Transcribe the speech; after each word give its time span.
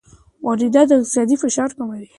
واردات 0.45 0.91
اقتصادي 0.91 1.35
فشار 1.41 1.69
کموي. 1.77 2.05